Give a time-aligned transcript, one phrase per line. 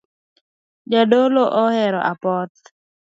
[0.93, 2.59] Jadolo ohero apoth